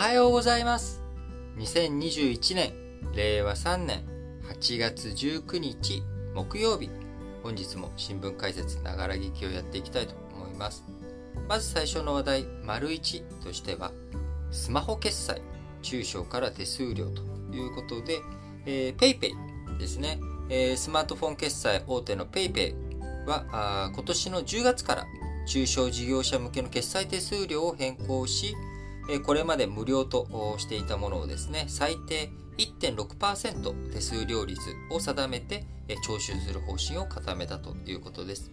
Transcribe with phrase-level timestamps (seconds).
[0.00, 1.02] はようございます。
[1.58, 2.72] 2021年、
[3.14, 4.02] 令和3年
[4.48, 6.02] 8月19日
[6.34, 6.88] 木曜日、
[7.42, 10.84] 本日も新聞解説ながら聞きをやっていきたいと思います。
[11.50, 13.92] まず最初の話題、丸1としては、
[14.50, 15.42] スマホ決済、
[15.82, 17.20] 中小から手数料と
[17.54, 18.20] いうことで、
[18.64, 19.32] え、PayPay
[19.78, 22.74] ですね、えー、スマートフォン決済大手の PayPay
[23.26, 25.06] はあ今年の10月から
[25.46, 28.56] 中小事業者向けの決済手数料を変更し、
[29.18, 34.60] これまで無料としていたものをですね、最低1.6%手数料率
[34.90, 35.66] を定めて
[36.04, 38.50] 徴収する方針を固めたということです。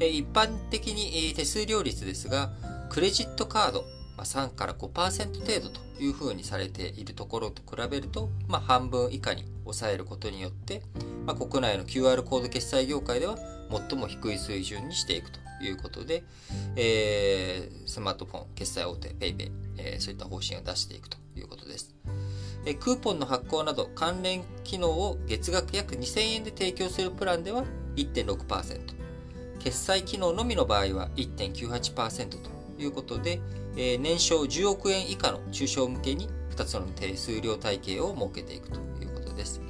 [0.00, 2.50] 一般的に手数料率ですが、
[2.90, 3.84] クレジットカード
[4.18, 10.82] 3から5%程度というふうにされているところと比べると、まあ、半分以下に抑えることによって、
[11.26, 13.36] まあ、国内の QR コード決済業界では
[13.88, 16.24] 最も低い水準にしていくということで、
[16.76, 21.94] えー、スマートフォン決済大手 PayPay、えー、そういった方針を出していくということです。
[22.66, 27.64] えクーポンの発行など関連機能を月額約2000円で提供するプランでは
[27.94, 28.80] 1.6%、
[29.60, 33.40] 決済機能のみの場合は1.98%ということで、
[33.76, 39.60] えー、年商10億円以下の中小向けに2つの手数料体系を設けていくということです。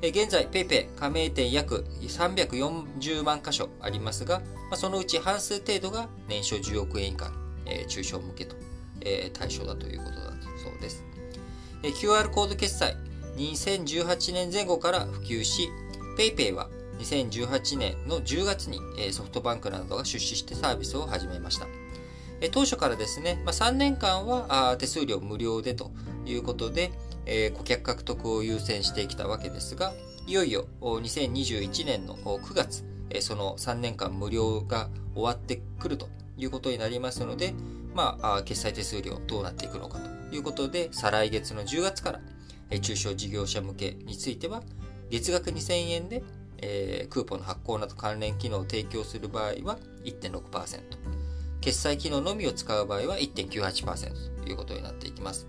[0.00, 4.40] 現在、PayPay 加盟店約340万箇所ありますが、
[4.74, 7.32] そのうち半数程度が年商10億円以下、
[7.88, 8.54] 中小向けと、
[9.32, 10.32] 対象だということだ
[10.62, 11.04] そうです。
[11.82, 12.96] QR コード決済、
[13.36, 15.68] 2018年前後から普及し、
[16.16, 16.68] PayPay は
[17.00, 18.80] 2018年の10月に
[19.12, 21.66] ソフトバンクなどが出資してサービスを始めました。
[22.52, 25.90] 当初からですね、3年間は手数料無料でと
[26.24, 26.92] いうことで、
[27.26, 29.92] えー、顧客獲得を優先してきたわけですが、
[30.26, 32.84] いよいよ2021年の9月、
[33.20, 37.54] その3年間無料が終わってくるということになりますので、
[37.94, 42.20] まあ、決済手数料どうなっていくのかということで、再来月の10月から、
[42.80, 44.62] 中小事業者向けについては、
[45.10, 46.22] 月額2000円で、
[46.58, 51.17] えー、クーポンの発行など関連機能を提供する場合は1.6%、
[51.60, 55.46] 決済機能のみを使う場合は1.98%ということになっていきます。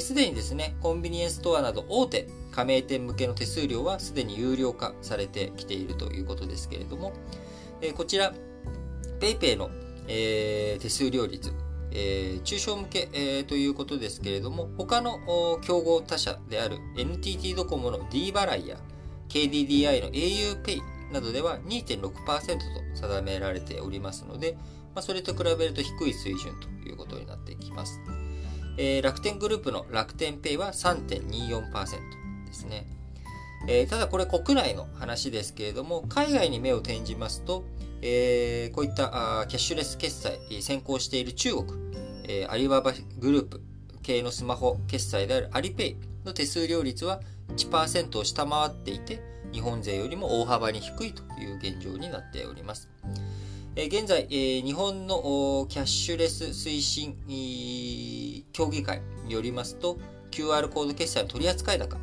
[0.00, 7.12] すでにですね、コンビニエンスストアなど大手加盟店向けの手数料はすでに有料化されてきているということですけれども、
[7.94, 8.32] こちら、
[9.20, 9.70] PayPay の、
[10.06, 11.52] 手数料率、
[12.44, 15.18] 中小向け、ということですけれども、他の
[15.62, 18.78] 競合他社である NTT ドコモの D 払いや
[19.28, 20.80] KDDI の auPay
[21.12, 22.16] などでは2.6%と
[22.94, 24.56] 定められておりますので、
[24.94, 28.00] まあ、それと比べると低い水準ということになっていきます。
[28.76, 32.86] えー、楽天グループの楽天ペイは3.24%ですね。
[33.68, 37.64] えー、ただこれ国内の話ですけれども、海外に目を転じますと、
[38.00, 41.66] えー、こういったあキャッシュレス決済、先行している中国、
[42.24, 43.60] えー、アリババグループ
[44.02, 47.20] 系のスマホ決済であるアリペイの手数料率は
[47.56, 52.88] 1%を下回っていて、日本勢よりも大幅に低いという現状になっております。
[53.74, 57.16] 現在、日本のキャッシュレス推進
[58.52, 59.96] 協議会によりますと、
[60.30, 61.96] QR コード決済の取扱高、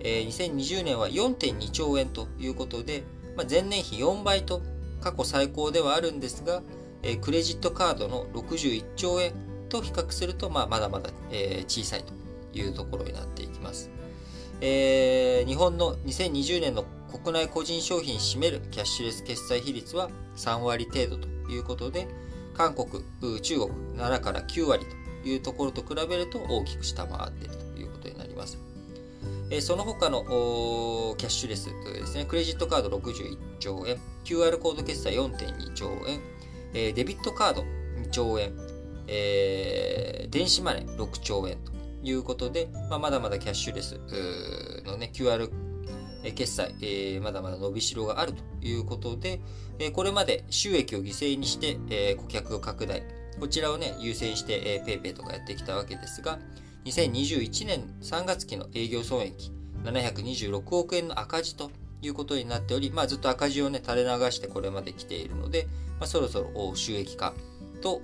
[0.00, 3.04] え2020年は4.2兆円ということで、
[3.48, 4.62] 前年比4倍と
[5.00, 6.64] 過去最高ではあるんですが、
[7.20, 9.32] クレジットカードの61兆円
[9.68, 11.10] と比較すると、ま、だまだ、
[11.68, 12.14] 小さいと
[12.58, 13.90] いうところになっていきます。
[14.60, 16.84] 日本の2020年の
[17.18, 22.06] 国内個人商品に占めるキャッシュレス決済比率は3割程度ということで、
[22.54, 23.02] 韓国、
[23.40, 24.84] 中国7から9割
[25.22, 28.58] というところと比べると大きく下回っているということになります。
[29.60, 30.24] その他の
[31.16, 36.20] キャッシュレスですね、クレジットカード61兆円、QR コード決済4.2兆円、
[36.72, 38.52] デビットカード2兆円、
[39.06, 41.72] えー、電子マネー6兆円と
[42.02, 44.00] いうことで、まあ、まだまだキャッシュレス
[44.84, 45.48] のね、QR
[46.32, 49.40] 決済、え、まだまだ伸びしろがあるということで、
[49.78, 53.02] え、これまで収益を犠牲にして、え、顧客拡大、
[53.38, 56.38] こちらをね、優先して、PayPay とかやってきたわけですが、
[56.84, 59.52] 2021年3月期の営業損益、
[59.84, 61.70] 726億円の赤字と
[62.00, 65.66] いうことになっており、まあ、ずっと赤字をね、垂れ流してこれまで来ているので、
[65.98, 67.34] まあ、そろそろ収益化
[67.82, 67.98] と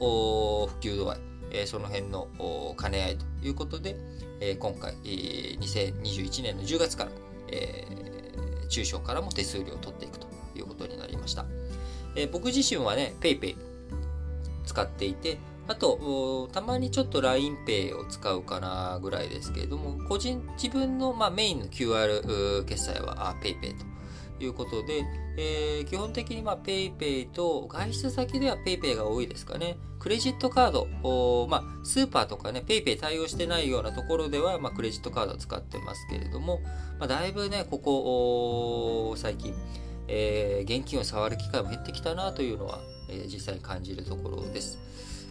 [0.69, 2.29] 普及度合い、その辺の
[2.81, 3.97] 兼ね合いということで、
[4.59, 7.11] 今回、え、2021年の10月から、
[8.73, 10.27] 中小からも手数料を取っていくと
[10.57, 11.45] いうことになりました。
[12.17, 13.57] え、僕自身はね、PayPay
[14.65, 15.39] 使っていて、
[15.69, 23.85] あと、たまにちょっと LINEPay を使うかなぐらいですけれども、個人、自分の、まあ、メインの QR 決済は PayPay と
[24.45, 25.05] いうことで、
[25.37, 29.77] えー、基本的に PayPay と外出先では PayPay が多いですかね。
[29.99, 36.61] クレジットカード、まあ、スーパーとかね、PayPay 対応してないようなところでは、まあ、クレジットカードを使ってますけれども、
[36.99, 39.55] まあ、だいぶね、ここ、最近、
[40.09, 44.79] えー、現金を触る機会も減ってきたなというのは、えー、実際に感じるところです。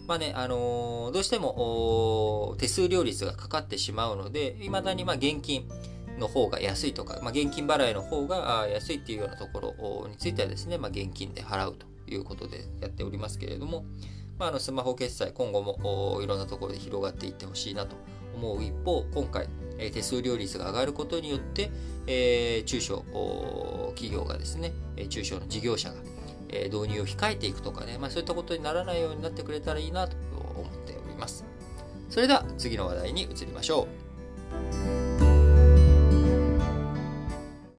[0.06, 5.68] まあね、あのー、どうしても手数料率がかかってしまうので、未だにま現金
[6.22, 13.84] の方が安いとか、まあ、現金払いの方が安いっていうようなところについてはですね、まあ、現金で払うということでやっておりますけれども、
[14.38, 17.96] まあ、あのスマホ決済、今後もいろんなところで広がっていってほしいなと
[18.34, 19.48] 思う一方、今回、
[19.92, 21.70] 手数料率が上がることによって、
[22.06, 23.04] えー、中小
[23.94, 24.72] 企業がですね、
[25.08, 25.96] 中小の事業者が
[26.70, 31.44] 導入を控えていくとかね、まあ、そういったことにならないようになってくれたらいいなと思っております。
[32.08, 33.88] それでは次の話題に移りましょ
[34.78, 34.81] う。